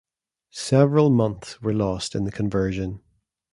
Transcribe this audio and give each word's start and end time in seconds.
Several 0.55 1.11
months 1.11 1.61
were 1.61 1.75
lost 1.75 2.15
in 2.15 2.23
the 2.23 2.31
conversion. 2.31 3.01